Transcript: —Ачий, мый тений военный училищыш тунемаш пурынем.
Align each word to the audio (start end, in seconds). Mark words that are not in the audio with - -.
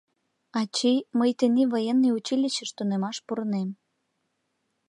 —Ачий, 0.59 0.99
мый 1.17 1.31
тений 1.39 1.67
военный 1.73 2.15
училищыш 2.17 2.69
тунемаш 2.77 3.17
пурынем. 3.25 3.69